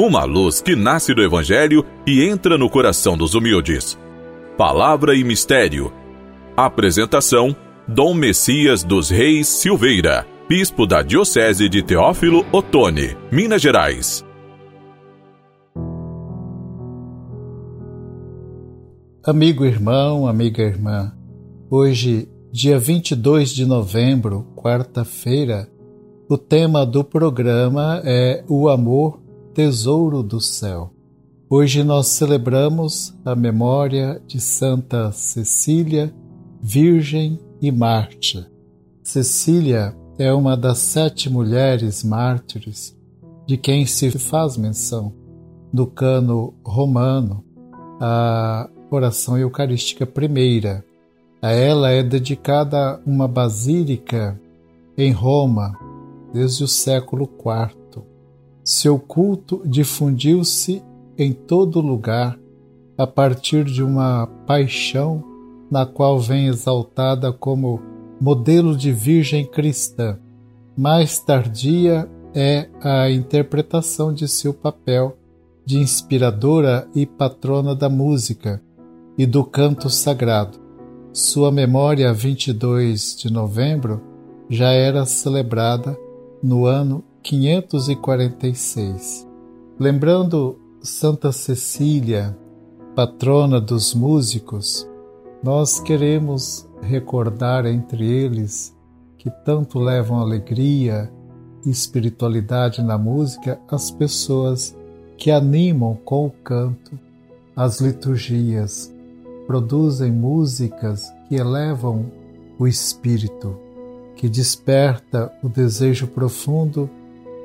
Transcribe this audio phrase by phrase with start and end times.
[0.00, 3.98] uma luz que nasce do Evangelho e entra no coração dos humildes.
[4.56, 5.92] Palavra e Mistério.
[6.56, 7.54] Apresentação:
[7.86, 14.24] Dom Messias dos Reis Silveira, Bispo da Diocese de Teófilo Otoni, Minas Gerais.
[19.22, 21.12] Amigo irmão, amiga irmã,
[21.70, 25.68] hoje, dia 22 de novembro, quarta-feira,
[26.26, 29.20] o tema do programa é O Amor,
[29.54, 30.92] Tesouro do Céu.
[31.48, 36.14] Hoje nós celebramos a memória de Santa Cecília,
[36.62, 38.48] Virgem e Mártir.
[39.02, 42.96] Cecília é uma das sete mulheres mártires
[43.44, 45.12] de quem se faz menção
[45.72, 47.44] no cano romano,
[48.00, 50.84] a oração eucarística primeira.
[51.42, 54.40] A ela é dedicada uma basílica
[54.96, 55.76] em Roma,
[56.32, 57.79] desde o século IV.
[58.72, 60.80] Seu culto difundiu-se
[61.18, 62.38] em todo lugar
[62.96, 65.24] a partir de uma paixão
[65.68, 67.82] na qual vem exaltada como
[68.20, 70.20] modelo de virgem cristã.
[70.76, 75.18] Mais tardia é a interpretação de seu papel
[75.66, 78.62] de inspiradora e patrona da música
[79.18, 80.60] e do canto sagrado.
[81.12, 84.00] Sua memória, 22 de novembro,
[84.48, 85.98] já era celebrada
[86.40, 89.26] no ano 546.
[89.78, 92.36] Lembrando Santa Cecília,
[92.94, 94.88] patrona dos músicos,
[95.42, 98.76] nós queremos recordar entre eles
[99.18, 101.12] que tanto levam alegria
[101.64, 104.74] e espiritualidade na música as pessoas
[105.16, 106.98] que animam com o canto
[107.54, 108.92] as liturgias,
[109.46, 112.10] produzem músicas que elevam
[112.58, 113.70] o espírito
[114.20, 116.90] que desperta o desejo profundo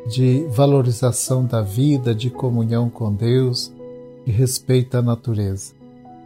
[0.08, 3.74] de valorização da vida, de comunhão com Deus,
[4.26, 5.74] e respeita a natureza.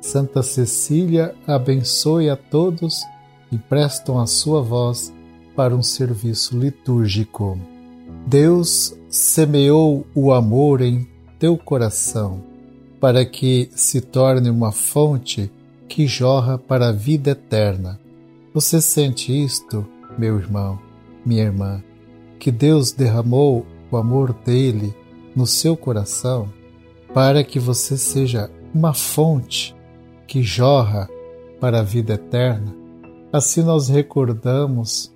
[0.02, 3.04] Santa Cecília abençoe a todos
[3.52, 5.14] e prestam a sua voz
[5.56, 7.60] para um serviço litúrgico.
[8.26, 12.42] Deus semeou o amor em teu coração
[13.00, 15.52] para que se torne uma fonte
[15.88, 18.00] que jorra para a vida eterna.
[18.54, 19.86] Você sente isto?
[20.20, 20.78] meu irmão,
[21.26, 21.82] minha irmã,
[22.40, 24.96] que Deus derramou o amor dele
[25.36, 26.50] no seu coração
[27.14, 29.76] para que você seja uma fonte
[30.28, 31.10] que jorra
[31.60, 32.76] para a vida eterna.
[33.34, 35.14] Assim nós recordamos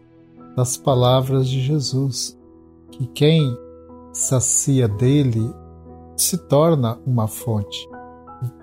[0.55, 2.37] das palavras de Jesus,
[2.91, 3.57] que quem
[4.11, 5.53] sacia dele
[6.15, 7.87] se torna uma fonte,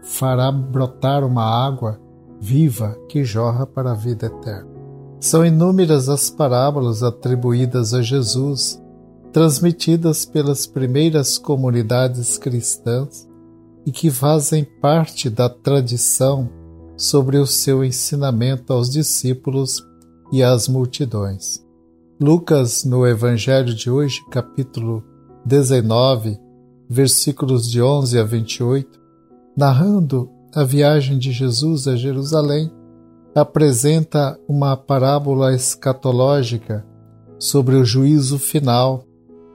[0.05, 2.01] fará brotar uma água
[2.41, 4.80] viva que jorra para a vida eterna.
[5.21, 8.83] São inúmeras as parábolas atribuídas a Jesus,
[9.31, 13.29] transmitidas pelas primeiras comunidades cristãs
[13.85, 16.49] e que fazem parte da tradição
[16.97, 19.87] sobre o seu ensinamento aos discípulos
[20.33, 21.63] e às multidões.
[22.19, 25.05] Lucas, no Evangelho de hoje, capítulo
[25.45, 26.39] 19,
[26.89, 29.01] versículos de 11 a 28,
[29.57, 32.71] narrando a viagem de Jesus a Jerusalém,
[33.35, 36.85] apresenta uma parábola escatológica
[37.39, 39.05] sobre o juízo final,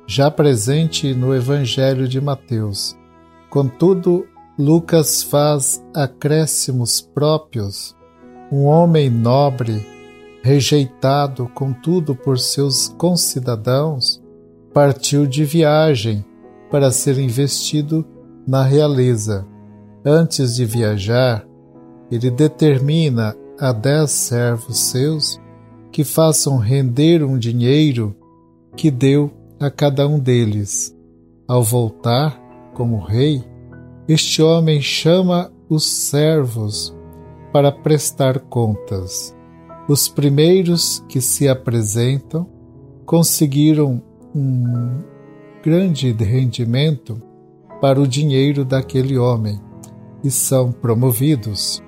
[0.07, 2.97] já presente no Evangelho de Mateus.
[3.49, 4.25] Contudo,
[4.57, 7.95] Lucas faz acréscimos próprios.
[8.51, 9.85] Um homem nobre,
[10.41, 14.23] rejeitado contudo por seus concidadãos,
[14.73, 16.23] partiu de viagem
[16.71, 18.05] para ser investido
[18.47, 19.45] na realeza.
[20.05, 21.45] Antes de viajar,
[22.11, 25.39] ele determina a dez servos seus
[25.91, 28.15] que façam render um dinheiro
[28.75, 30.95] que deu a cada um deles.
[31.47, 32.37] Ao voltar,
[32.73, 33.43] como rei,
[34.07, 36.95] este homem chama os servos
[37.53, 39.33] para prestar contas.
[39.87, 42.45] Os primeiros que se apresentam
[43.05, 44.01] conseguiram
[44.35, 45.01] um
[45.63, 47.21] grande rendimento
[47.79, 49.59] para o dinheiro daquele homem
[50.23, 51.84] e são promovidos.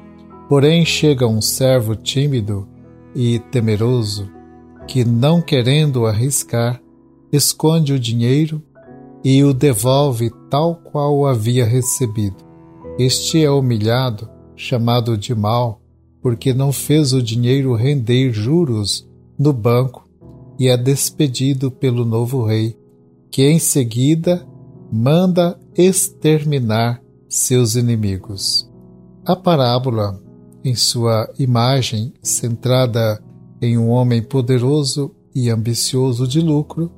[0.49, 2.67] Porém, chega um servo tímido
[3.13, 4.29] e temeroso
[4.87, 6.81] que, não querendo arriscar,
[7.31, 8.63] esconde o dinheiro
[9.23, 12.37] e o devolve tal qual o havia recebido.
[12.97, 15.81] Este é humilhado, chamado de mal,
[16.21, 19.07] porque não fez o dinheiro render juros
[19.37, 20.07] no banco
[20.57, 22.77] e é despedido pelo novo rei,
[23.29, 24.47] que em seguida
[24.91, 28.67] manda exterminar seus inimigos.
[29.25, 30.19] A parábola
[30.63, 33.21] em sua imagem centrada
[33.61, 36.91] em um homem poderoso e ambicioso de lucro,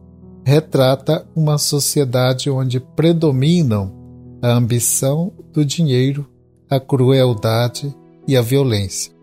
[0.43, 3.93] retrata uma sociedade onde predominam
[4.41, 6.25] a ambição do dinheiro,
[6.69, 7.95] a crueldade
[8.27, 9.13] e a violência.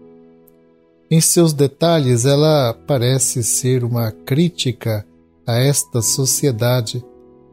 [1.11, 5.07] Em seus detalhes, ela parece ser uma crítica
[5.47, 7.05] a esta sociedade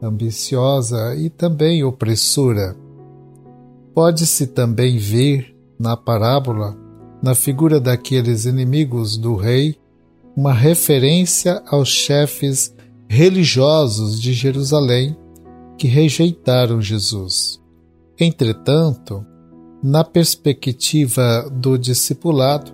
[0.02, 2.76] ambiciosa e também opressora.
[3.94, 6.76] Pode-se também ver na parábola,
[7.22, 9.76] na figura daqueles inimigos do rei,
[10.36, 12.74] uma referência aos chefes
[13.08, 15.16] religiosos de Jerusalém
[15.78, 17.60] que rejeitaram Jesus.
[18.18, 19.24] Entretanto,
[19.82, 22.72] na perspectiva do discipulado,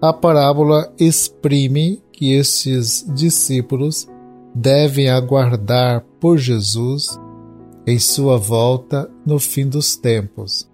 [0.00, 4.06] a parábola exprime que estes discípulos
[4.54, 7.18] devem aguardar por Jesus
[7.86, 10.68] em sua volta no fim dos tempos,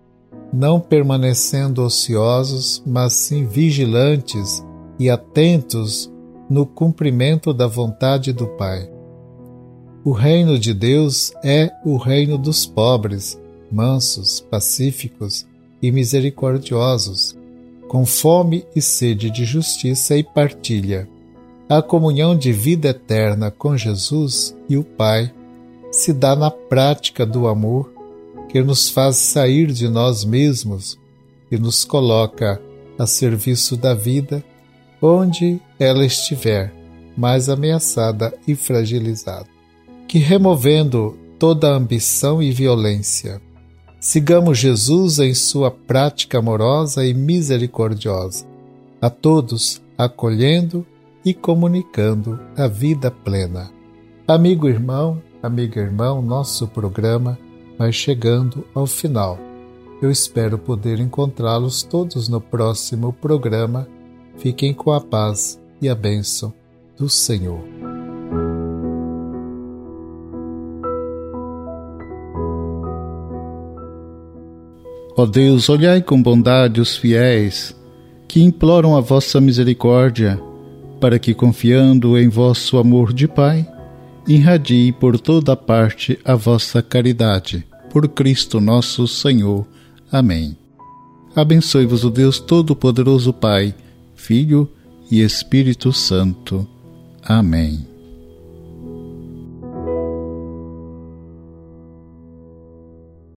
[0.53, 4.65] não permanecendo ociosos, mas sim vigilantes
[4.99, 6.13] e atentos
[6.49, 8.91] no cumprimento da vontade do Pai.
[10.05, 15.47] O reino de Deus é o reino dos pobres, mansos, pacíficos
[15.81, 17.37] e misericordiosos,
[17.89, 21.09] com fome e sede de justiça e partilha.
[21.69, 25.33] A comunhão de vida eterna com Jesus e o Pai
[25.93, 27.93] se dá na prática do amor
[28.51, 30.99] que nos faz sair de nós mesmos
[31.53, 32.61] e nos coloca
[32.99, 34.45] a serviço da vida
[35.01, 36.75] onde ela estiver
[37.17, 39.47] mais ameaçada e fragilizada.
[40.09, 43.41] Que removendo toda ambição e violência,
[44.01, 48.45] sigamos Jesus em sua prática amorosa e misericordiosa,
[49.01, 50.85] a todos acolhendo
[51.25, 53.71] e comunicando a vida plena.
[54.27, 57.39] Amigo irmão, amiga irmão, nosso programa
[57.81, 59.39] vai chegando ao final.
[60.03, 63.89] Eu espero poder encontrá-los todos no próximo programa
[64.37, 66.53] Fiquem com a paz e a bênção
[66.95, 67.61] do Senhor.
[75.17, 77.75] Ó Deus, olhai com bondade os fiéis
[78.29, 80.39] que imploram a vossa misericórdia,
[81.01, 83.67] para que, confiando em vosso amor de Pai,
[84.29, 87.70] irradie por toda parte a vossa caridade.
[87.91, 89.67] Por Cristo nosso Senhor.
[90.11, 90.57] Amém.
[91.35, 93.75] Abençoe-vos o Deus Todo-Poderoso Pai
[94.15, 94.69] Filho
[95.11, 96.69] e Espírito Santo.
[97.23, 97.90] Amém.